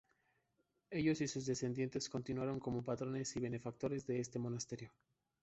Ellos 0.89 1.21
y 1.21 1.27
sus 1.27 1.45
descendientes 1.45 2.09
continuaron 2.09 2.59
como 2.59 2.83
patrones 2.83 3.35
y 3.35 3.39
benefactores 3.39 4.07
de 4.07 4.19
este 4.19 4.39
monasterio. 4.39 4.91